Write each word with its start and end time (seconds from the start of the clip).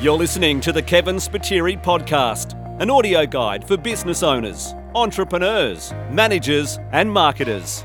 You're 0.00 0.16
listening 0.16 0.62
to 0.62 0.72
the 0.72 0.80
Kevin 0.80 1.16
Spiteri 1.16 1.76
podcast, 1.76 2.54
an 2.80 2.88
audio 2.88 3.26
guide 3.26 3.68
for 3.68 3.76
business 3.76 4.22
owners, 4.22 4.74
entrepreneurs, 4.94 5.92
managers, 6.10 6.78
and 6.92 7.12
marketers. 7.12 7.84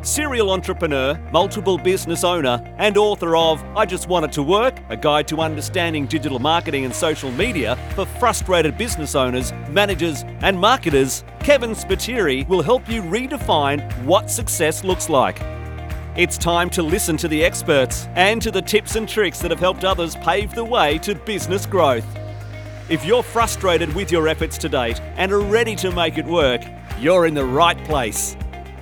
Serial 0.00 0.52
entrepreneur, 0.52 1.18
multiple 1.32 1.76
business 1.76 2.22
owner, 2.22 2.62
and 2.78 2.96
author 2.96 3.34
of 3.34 3.64
I 3.76 3.84
Just 3.84 4.06
Wanted 4.06 4.30
to 4.34 4.44
Work, 4.44 4.78
a 4.90 4.96
guide 4.96 5.26
to 5.26 5.40
understanding 5.40 6.06
digital 6.06 6.38
marketing 6.38 6.84
and 6.84 6.94
social 6.94 7.32
media 7.32 7.76
for 7.96 8.06
frustrated 8.06 8.78
business 8.78 9.16
owners, 9.16 9.52
managers, 9.70 10.22
and 10.42 10.56
marketers, 10.56 11.24
Kevin 11.40 11.72
Spiteri 11.72 12.46
will 12.46 12.62
help 12.62 12.88
you 12.88 13.02
redefine 13.02 13.90
what 14.04 14.30
success 14.30 14.84
looks 14.84 15.08
like. 15.08 15.40
It's 16.20 16.36
time 16.36 16.68
to 16.70 16.82
listen 16.82 17.16
to 17.16 17.28
the 17.28 17.42
experts 17.42 18.06
and 18.14 18.42
to 18.42 18.50
the 18.50 18.60
tips 18.60 18.94
and 18.94 19.08
tricks 19.08 19.38
that 19.38 19.50
have 19.50 19.58
helped 19.58 19.86
others 19.86 20.16
pave 20.16 20.54
the 20.54 20.62
way 20.62 20.98
to 20.98 21.14
business 21.14 21.64
growth. 21.64 22.04
If 22.90 23.06
you're 23.06 23.22
frustrated 23.22 23.94
with 23.94 24.12
your 24.12 24.28
efforts 24.28 24.58
to 24.58 24.68
date 24.68 25.00
and 25.16 25.32
are 25.32 25.40
ready 25.40 25.74
to 25.76 25.90
make 25.90 26.18
it 26.18 26.26
work, 26.26 26.60
you're 26.98 27.24
in 27.24 27.32
the 27.32 27.46
right 27.46 27.82
place. 27.86 28.36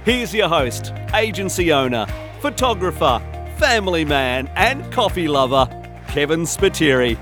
Here's 0.05 0.35
your 0.35 0.49
host, 0.49 0.93
agency 1.15 1.73
owner, 1.73 2.07
photographer, 2.41 3.21
family 3.57 4.05
man, 4.05 4.51
and 4.57 4.93
coffee 4.93 5.29
lover, 5.29 5.69
Kevin 6.09 6.41
Spiteri. 6.41 7.17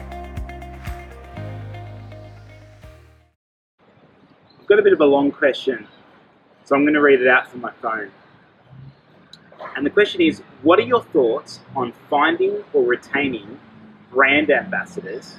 I've 4.58 4.66
got 4.66 4.78
a 4.78 4.82
bit 4.82 4.94
of 4.94 5.00
a 5.02 5.04
long 5.06 5.30
question, 5.30 5.86
so 6.64 6.74
I'm 6.74 6.84
going 6.84 6.94
to 6.94 7.02
read 7.02 7.20
it 7.20 7.28
out 7.28 7.50
from 7.50 7.60
my 7.60 7.72
phone. 7.82 8.10
And 9.76 9.84
the 9.84 9.90
question 9.90 10.22
is 10.22 10.40
What 10.62 10.78
are 10.78 10.82
your 10.82 11.04
thoughts 11.04 11.60
on 11.76 11.92
finding 12.08 12.64
or 12.72 12.82
retaining 12.82 13.60
brand 14.10 14.50
ambassadors? 14.50 15.38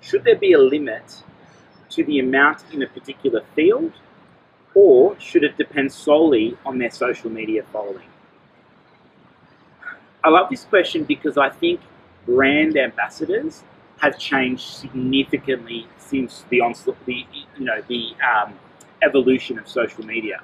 Should 0.00 0.24
there 0.24 0.36
be 0.36 0.52
a 0.52 0.58
limit 0.58 1.22
to 1.90 2.04
the 2.04 2.18
amount 2.18 2.64
in 2.72 2.82
a 2.82 2.86
particular 2.88 3.42
field, 3.54 3.92
or 4.74 5.18
should 5.20 5.44
it 5.44 5.56
depend 5.56 5.92
solely 5.92 6.58
on 6.66 6.78
their 6.78 6.90
social 6.90 7.30
media 7.30 7.62
following? 7.72 8.08
I 10.24 10.30
love 10.30 10.50
this 10.50 10.64
question 10.64 11.04
because 11.04 11.38
I 11.38 11.50
think 11.50 11.80
brand 12.26 12.76
ambassadors 12.76 13.62
have 13.98 14.18
changed 14.18 14.62
significantly 14.62 15.86
since 15.98 16.44
the 16.48 16.60
onslaught, 16.60 16.96
the 17.06 17.24
you 17.56 17.64
know 17.64 17.80
the 17.88 18.14
um, 18.20 18.54
evolution 19.02 19.58
of 19.58 19.68
social 19.68 20.04
media. 20.04 20.42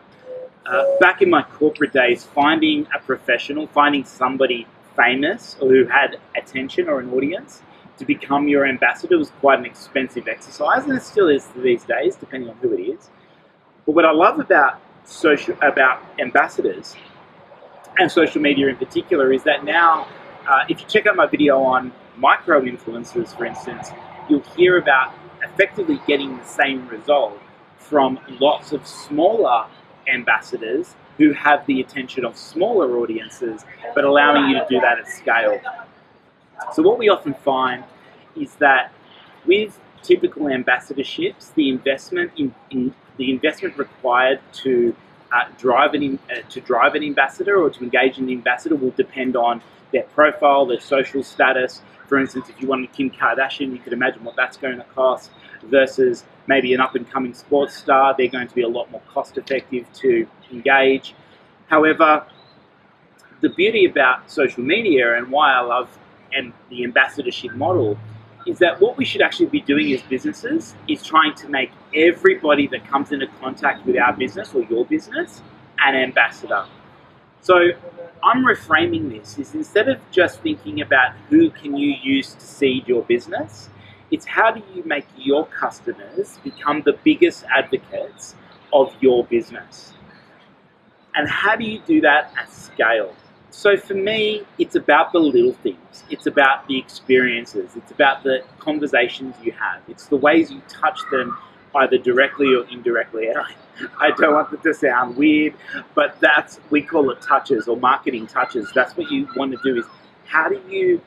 Uh, 0.66 0.84
back 1.00 1.22
in 1.22 1.30
my 1.30 1.42
corporate 1.42 1.92
days, 1.92 2.24
finding 2.24 2.86
a 2.94 2.98
professional, 2.98 3.66
finding 3.68 4.04
somebody 4.04 4.66
famous 4.94 5.56
or 5.60 5.68
who 5.68 5.84
had 5.86 6.18
attention 6.36 6.88
or 6.88 7.00
an 7.00 7.10
audience 7.10 7.62
to 7.98 8.04
become 8.04 8.48
your 8.48 8.66
ambassador 8.66 9.18
was 9.18 9.30
quite 9.40 9.58
an 9.58 9.66
expensive 9.66 10.26
exercise, 10.28 10.84
and 10.84 10.96
it 10.96 11.02
still 11.02 11.28
is 11.28 11.46
these 11.56 11.84
days, 11.84 12.16
depending 12.16 12.48
on 12.48 12.56
who 12.56 12.72
it 12.72 12.80
is. 12.80 13.10
But 13.86 13.94
what 13.94 14.04
I 14.04 14.12
love 14.12 14.38
about 14.38 14.80
social 15.04 15.56
about 15.62 16.02
ambassadors 16.18 16.94
and 17.98 18.10
social 18.10 18.40
media 18.40 18.68
in 18.68 18.76
particular 18.76 19.32
is 19.32 19.42
that 19.44 19.64
now, 19.64 20.06
uh, 20.48 20.64
if 20.68 20.80
you 20.80 20.86
check 20.86 21.06
out 21.06 21.16
my 21.16 21.26
video 21.26 21.62
on 21.62 21.92
micro 22.16 22.60
influencers, 22.62 23.36
for 23.36 23.44
instance, 23.44 23.90
you'll 24.28 24.40
hear 24.56 24.78
about 24.78 25.14
effectively 25.42 26.00
getting 26.06 26.36
the 26.36 26.44
same 26.44 26.86
result 26.88 27.38
from 27.76 28.18
lots 28.40 28.72
of 28.72 28.86
smaller 28.86 29.66
ambassadors 30.06 30.94
who 31.18 31.32
have 31.32 31.66
the 31.66 31.80
attention 31.80 32.24
of 32.24 32.36
smaller 32.36 32.96
audiences, 32.98 33.64
but 33.94 34.04
allowing 34.04 34.48
you 34.50 34.58
to 34.58 34.66
do 34.68 34.80
that 34.80 34.98
at 34.98 35.06
scale. 35.06 35.60
So, 36.72 36.82
what 36.82 36.98
we 36.98 37.08
often 37.08 37.34
find 37.34 37.84
is 38.36 38.54
that 38.56 38.92
with 39.46 39.78
typical 40.02 40.44
ambassadorships, 40.44 41.54
the 41.54 41.68
investment 41.68 42.32
in, 42.36 42.54
in 42.70 42.94
the 43.16 43.30
investment 43.30 43.76
required 43.76 44.40
to 44.52 44.94
uh, 45.32 45.44
drive 45.58 45.94
an 45.94 46.18
uh, 46.30 46.40
to 46.48 46.60
drive 46.60 46.94
an 46.94 47.04
ambassador 47.04 47.62
or 47.62 47.70
to 47.70 47.84
engage 47.84 48.18
an 48.18 48.30
ambassador 48.30 48.74
will 48.74 48.90
depend 48.92 49.36
on 49.36 49.62
their 49.92 50.02
profile, 50.04 50.66
their 50.66 50.80
social 50.80 51.22
status. 51.22 51.82
For 52.08 52.18
instance, 52.18 52.48
if 52.48 52.60
you 52.60 52.66
wanted 52.66 52.92
Kim 52.92 53.10
Kardashian, 53.10 53.72
you 53.72 53.78
could 53.78 53.92
imagine 53.92 54.24
what 54.24 54.36
that's 54.36 54.56
going 54.56 54.78
to 54.78 54.84
cost 54.84 55.30
versus 55.62 56.24
maybe 56.50 56.74
an 56.74 56.80
up 56.80 56.94
and 56.96 57.08
coming 57.08 57.32
sports 57.32 57.74
star. 57.76 58.14
They're 58.18 58.28
going 58.28 58.48
to 58.48 58.54
be 58.54 58.62
a 58.62 58.68
lot 58.68 58.90
more 58.90 59.00
cost 59.08 59.38
effective 59.38 59.90
to 60.02 60.26
engage. 60.52 61.14
However, 61.68 62.26
the 63.40 63.50
beauty 63.50 63.86
about 63.86 64.30
social 64.30 64.62
media 64.62 65.16
and 65.16 65.30
why 65.30 65.52
I 65.52 65.60
love 65.60 65.88
and 66.32 66.52
the 66.68 66.84
ambassadorship 66.84 67.52
model 67.54 67.96
is 68.46 68.58
that 68.58 68.80
what 68.80 68.96
we 68.96 69.04
should 69.04 69.22
actually 69.22 69.46
be 69.46 69.60
doing 69.60 69.92
as 69.92 70.02
businesses 70.02 70.74
is 70.88 71.02
trying 71.02 71.34
to 71.36 71.48
make 71.48 71.70
everybody 71.94 72.66
that 72.68 72.86
comes 72.88 73.12
into 73.12 73.28
contact 73.40 73.86
with 73.86 73.96
our 73.96 74.12
business 74.12 74.52
or 74.54 74.62
your 74.64 74.84
business 74.84 75.42
an 75.78 75.94
ambassador. 75.94 76.66
So 77.42 77.70
I'm 78.22 78.44
reframing 78.44 79.10
this 79.10 79.38
is 79.38 79.54
instead 79.54 79.88
of 79.88 79.98
just 80.10 80.40
thinking 80.40 80.80
about 80.80 81.14
who 81.28 81.50
can 81.50 81.76
you 81.76 81.94
use 82.02 82.34
to 82.34 82.40
seed 82.40 82.86
your 82.86 83.02
business, 83.02 83.70
it's 84.10 84.26
how 84.26 84.50
do 84.50 84.62
you 84.74 84.82
make 84.84 85.06
your 85.16 85.46
customers 85.46 86.38
become 86.42 86.82
the 86.84 86.98
biggest 87.04 87.44
advocates 87.54 88.34
of 88.72 88.94
your 89.00 89.24
business? 89.24 89.92
And 91.14 91.28
how 91.28 91.56
do 91.56 91.64
you 91.64 91.80
do 91.86 92.00
that 92.02 92.32
at 92.38 92.52
scale? 92.52 93.14
So 93.50 93.76
for 93.76 93.94
me, 93.94 94.46
it's 94.58 94.76
about 94.76 95.12
the 95.12 95.18
little 95.18 95.52
things. 95.54 96.04
It's 96.08 96.26
about 96.26 96.66
the 96.68 96.78
experiences. 96.78 97.72
It's 97.76 97.90
about 97.90 98.22
the 98.22 98.44
conversations 98.58 99.34
you 99.42 99.52
have. 99.52 99.82
It's 99.88 100.06
the 100.06 100.16
ways 100.16 100.50
you 100.50 100.62
touch 100.68 101.00
them 101.10 101.36
either 101.74 101.98
directly 101.98 102.54
or 102.54 102.64
indirectly. 102.70 103.28
And 103.28 103.38
I, 103.38 103.54
I 103.98 104.10
don't 104.16 104.34
want 104.34 104.52
it 104.52 104.62
to 104.62 104.74
sound 104.74 105.16
weird, 105.16 105.54
but 105.94 106.18
that's, 106.20 106.60
we 106.70 106.82
call 106.82 107.10
it 107.10 107.20
touches 107.20 107.68
or 107.68 107.76
marketing 107.76 108.26
touches. 108.26 108.70
That's 108.74 108.96
what 108.96 109.10
you 109.10 109.28
want 109.36 109.52
to 109.52 109.58
do 109.64 109.78
is 109.78 109.86
how 110.26 110.48
do 110.48 110.60
you, 110.68 111.00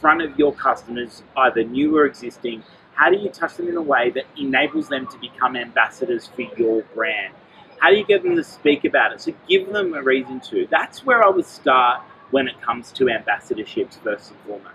front 0.00 0.22
of 0.22 0.38
your 0.38 0.52
customers, 0.54 1.22
either 1.36 1.62
new 1.62 1.96
or 1.96 2.06
existing, 2.06 2.62
how 2.94 3.10
do 3.10 3.16
you 3.16 3.30
touch 3.30 3.56
them 3.56 3.68
in 3.68 3.76
a 3.76 3.82
way 3.82 4.10
that 4.10 4.24
enables 4.38 4.88
them 4.88 5.06
to 5.06 5.18
become 5.18 5.56
ambassadors 5.56 6.26
for 6.26 6.42
your 6.56 6.82
brand? 6.94 7.34
How 7.78 7.90
do 7.90 7.96
you 7.96 8.04
get 8.04 8.22
them 8.22 8.36
to 8.36 8.44
speak 8.44 8.84
about 8.84 9.12
it? 9.12 9.20
So 9.22 9.32
give 9.48 9.72
them 9.72 9.94
a 9.94 10.02
reason 10.02 10.40
to. 10.50 10.66
That's 10.70 11.04
where 11.06 11.24
I 11.24 11.30
would 11.30 11.46
start 11.46 12.02
when 12.30 12.46
it 12.46 12.60
comes 12.60 12.92
to 12.92 13.04
ambassadorships, 13.04 13.98
first 14.02 14.30
and 14.30 14.40
foremost. 14.40 14.74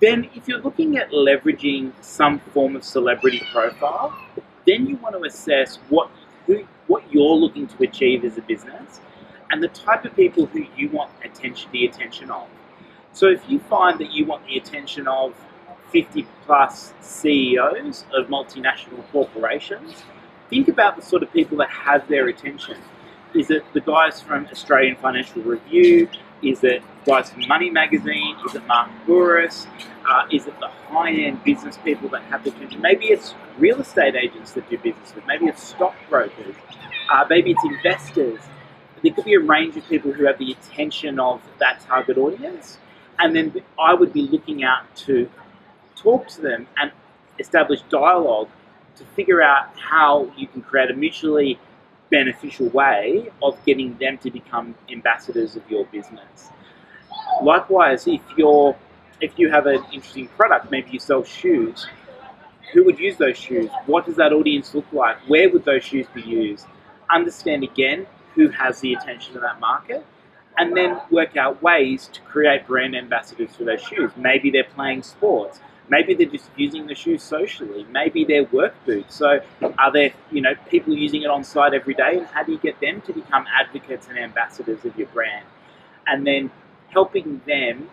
Then, 0.00 0.28
if 0.34 0.46
you're 0.48 0.60
looking 0.60 0.98
at 0.98 1.10
leveraging 1.12 1.92
some 2.02 2.40
form 2.52 2.76
of 2.76 2.84
celebrity 2.84 3.40
profile, 3.52 4.14
then 4.66 4.86
you 4.86 4.96
want 4.96 5.14
to 5.16 5.24
assess 5.24 5.76
what 5.88 6.10
who, 6.46 6.66
what 6.88 7.10
you're 7.10 7.36
looking 7.36 7.66
to 7.68 7.82
achieve 7.84 8.24
as 8.24 8.36
a 8.36 8.42
business 8.42 9.00
and 9.50 9.62
the 9.62 9.68
type 9.68 10.04
of 10.04 10.14
people 10.16 10.46
who 10.46 10.66
you 10.76 10.90
want 10.90 11.10
attention, 11.24 11.70
the 11.72 11.86
attention 11.86 12.30
of. 12.30 12.48
So, 13.14 13.28
if 13.28 13.48
you 13.48 13.60
find 13.60 13.98
that 14.00 14.10
you 14.12 14.26
want 14.26 14.44
the 14.46 14.58
attention 14.58 15.06
of 15.06 15.34
50 15.92 16.26
plus 16.44 16.92
CEOs 17.00 18.04
of 18.12 18.26
multinational 18.26 19.08
corporations, 19.12 20.02
think 20.50 20.66
about 20.66 20.96
the 20.96 21.02
sort 21.02 21.22
of 21.22 21.32
people 21.32 21.56
that 21.58 21.70
have 21.70 22.06
their 22.08 22.26
attention. 22.26 22.76
Is 23.32 23.50
it 23.50 23.64
the 23.72 23.80
guys 23.80 24.20
from 24.20 24.46
Australian 24.50 24.96
Financial 24.96 25.42
Review? 25.42 26.08
Is 26.42 26.64
it 26.64 26.82
guys 27.06 27.30
from 27.30 27.46
Money 27.46 27.70
Magazine? 27.70 28.36
Is 28.46 28.56
it 28.56 28.66
Mark 28.66 28.90
Bouris? 29.06 29.66
Uh, 30.08 30.26
is 30.32 30.46
it 30.46 30.58
the 30.58 30.68
high-end 30.68 31.42
business 31.44 31.78
people 31.84 32.08
that 32.10 32.22
have 32.24 32.42
the 32.42 32.50
attention? 32.50 32.80
Maybe 32.80 33.06
it's 33.06 33.34
real 33.58 33.80
estate 33.80 34.16
agents 34.16 34.52
that 34.52 34.68
do 34.68 34.76
business 34.78 35.14
with. 35.14 35.24
Maybe 35.26 35.46
it's 35.46 35.62
stockbrokers. 35.62 36.56
Uh, 37.10 37.24
maybe 37.30 37.52
it's 37.52 37.64
investors. 37.64 38.40
There 39.02 39.12
could 39.12 39.24
be 39.24 39.34
a 39.34 39.40
range 39.40 39.76
of 39.76 39.86
people 39.88 40.12
who 40.12 40.26
have 40.26 40.38
the 40.38 40.52
attention 40.52 41.20
of 41.20 41.40
that 41.60 41.80
target 41.80 42.18
audience, 42.18 42.78
and 43.18 43.34
then 43.34 43.54
I 43.78 43.94
would 43.94 44.12
be 44.12 44.22
looking 44.22 44.64
out 44.64 44.94
to 44.96 45.30
talk 45.96 46.28
to 46.28 46.40
them 46.40 46.66
and 46.76 46.90
establish 47.38 47.82
dialogue 47.82 48.48
to 48.96 49.04
figure 49.16 49.42
out 49.42 49.76
how 49.78 50.30
you 50.36 50.46
can 50.46 50.62
create 50.62 50.90
a 50.90 50.94
mutually 50.94 51.58
beneficial 52.10 52.68
way 52.68 53.30
of 53.42 53.58
getting 53.64 53.96
them 53.98 54.18
to 54.18 54.30
become 54.30 54.74
ambassadors 54.90 55.56
of 55.56 55.68
your 55.70 55.84
business. 55.86 56.50
Likewise, 57.42 58.06
if 58.06 58.22
you're 58.36 58.76
if 59.20 59.38
you 59.38 59.50
have 59.50 59.66
an 59.66 59.82
interesting 59.92 60.28
product, 60.28 60.70
maybe 60.70 60.90
you 60.90 60.98
sell 60.98 61.24
shoes, 61.24 61.86
who 62.72 62.84
would 62.84 62.98
use 62.98 63.16
those 63.16 63.36
shoes? 63.36 63.70
What 63.86 64.06
does 64.06 64.16
that 64.16 64.32
audience 64.32 64.74
look 64.74 64.92
like? 64.92 65.16
Where 65.28 65.48
would 65.50 65.64
those 65.64 65.84
shoes 65.84 66.06
be 66.12 66.22
used? 66.22 66.66
Understand 67.10 67.62
again 67.62 68.06
who 68.34 68.48
has 68.48 68.80
the 68.80 68.94
attention 68.94 69.36
of 69.36 69.42
that 69.42 69.60
market 69.60 70.04
and 70.58 70.76
then 70.76 71.00
work 71.10 71.36
out 71.36 71.62
ways 71.62 72.08
to 72.12 72.20
create 72.22 72.66
brand 72.66 72.94
ambassadors 72.94 73.54
for 73.56 73.64
those 73.64 73.82
shoes. 73.82 74.10
Maybe 74.16 74.50
they're 74.50 74.64
playing 74.64 75.02
sports. 75.02 75.60
Maybe 75.88 76.14
they're 76.14 76.26
just 76.26 76.48
using 76.56 76.86
the 76.86 76.94
shoes 76.94 77.22
socially. 77.22 77.84
Maybe 77.90 78.24
they're 78.24 78.44
work 78.44 78.74
boots. 78.86 79.14
So 79.16 79.40
are 79.78 79.92
there, 79.92 80.12
you 80.30 80.40
know, 80.40 80.54
people 80.68 80.94
using 80.94 81.22
it 81.22 81.30
on 81.30 81.44
site 81.44 81.74
every 81.74 81.94
day? 81.94 82.18
And 82.18 82.26
how 82.26 82.42
do 82.42 82.52
you 82.52 82.58
get 82.58 82.80
them 82.80 83.02
to 83.02 83.12
become 83.12 83.44
advocates 83.52 84.08
and 84.08 84.18
ambassadors 84.18 84.84
of 84.84 84.96
your 84.96 85.08
brand? 85.08 85.44
And 86.06 86.26
then 86.26 86.50
helping 86.88 87.42
them 87.46 87.90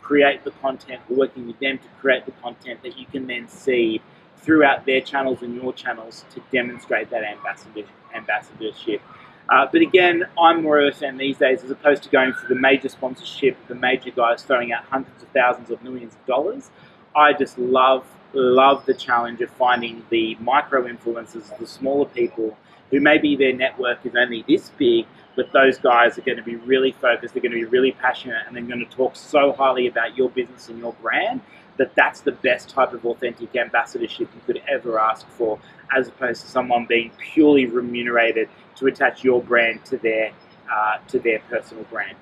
create 0.00 0.42
the 0.42 0.50
content, 0.52 1.02
working 1.10 1.46
with 1.46 1.58
them 1.60 1.78
to 1.78 1.88
create 2.00 2.24
the 2.24 2.32
content 2.32 2.82
that 2.82 2.98
you 2.98 3.06
can 3.06 3.26
then 3.26 3.46
see 3.46 4.00
throughout 4.38 4.86
their 4.86 5.00
channels 5.00 5.42
and 5.42 5.54
your 5.54 5.72
channels 5.72 6.24
to 6.30 6.40
demonstrate 6.50 7.10
that 7.10 7.22
ambassador, 7.22 7.82
ambassadorship. 8.14 9.02
Uh, 9.48 9.66
but 9.70 9.80
again, 9.80 10.24
I'm 10.38 10.62
more 10.62 10.78
of 10.80 10.94
a 10.94 10.96
fan 10.96 11.16
these 11.16 11.38
days 11.38 11.64
as 11.64 11.70
opposed 11.70 12.02
to 12.02 12.10
going 12.10 12.34
for 12.34 12.46
the 12.48 12.54
major 12.54 12.88
sponsorship, 12.88 13.56
the 13.66 13.74
major 13.74 14.10
guys 14.10 14.42
throwing 14.42 14.72
out 14.72 14.84
hundreds 14.84 15.22
of 15.22 15.28
thousands 15.30 15.70
of 15.70 15.82
millions 15.82 16.14
of 16.14 16.26
dollars. 16.26 16.70
I 17.16 17.32
just 17.32 17.58
love, 17.58 18.04
love 18.34 18.84
the 18.84 18.94
challenge 18.94 19.40
of 19.40 19.50
finding 19.50 20.04
the 20.10 20.34
micro 20.36 20.84
influencers, 20.84 21.56
the 21.58 21.66
smaller 21.66 22.04
people 22.04 22.58
who 22.90 23.00
maybe 23.00 23.36
their 23.36 23.54
network 23.54 24.04
is 24.04 24.14
only 24.16 24.44
this 24.46 24.70
big, 24.78 25.06
but 25.34 25.50
those 25.52 25.78
guys 25.78 26.18
are 26.18 26.22
going 26.22 26.36
to 26.36 26.42
be 26.42 26.56
really 26.56 26.92
focused, 26.92 27.34
they're 27.34 27.42
going 27.42 27.52
to 27.52 27.58
be 27.58 27.64
really 27.64 27.92
passionate, 27.92 28.42
and 28.46 28.56
they're 28.56 28.62
going 28.62 28.86
to 28.86 28.96
talk 28.96 29.16
so 29.16 29.52
highly 29.52 29.86
about 29.86 30.16
your 30.16 30.28
business 30.30 30.68
and 30.68 30.78
your 30.78 30.92
brand 30.94 31.40
that 31.78 31.94
that's 31.94 32.20
the 32.20 32.32
best 32.32 32.68
type 32.68 32.92
of 32.92 33.04
authentic 33.06 33.54
ambassadorship 33.56 34.28
you 34.34 34.40
could 34.46 34.62
ever 34.68 34.98
ask 34.98 35.26
for, 35.30 35.58
as 35.96 36.08
opposed 36.08 36.42
to 36.42 36.48
someone 36.48 36.86
being 36.86 37.10
purely 37.18 37.66
remunerated 37.66 38.48
to 38.76 38.86
attach 38.86 39.24
your 39.24 39.42
brand 39.42 39.84
to 39.86 39.96
their 39.98 40.32
uh, 40.72 40.98
to 41.08 41.18
their 41.18 41.40
personal 41.50 41.84
brand. 41.84 42.16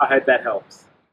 I 0.00 0.06
hope 0.06 0.26
that 0.26 0.42
helps. 0.42 0.89